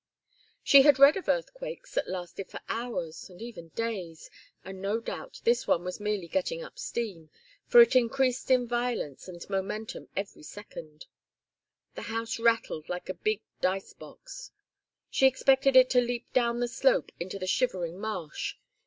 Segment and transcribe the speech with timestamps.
[0.63, 4.31] She had read of earthquakes that lasted for hours, and even days,
[4.65, 7.29] and no doubt this one was merely getting up steam,
[7.67, 11.05] for it increased in violence and momentum every second.
[11.93, 14.49] The house rattled like a big dice box.
[15.11, 18.55] She expected it to leap down the slope into the shivering marsh.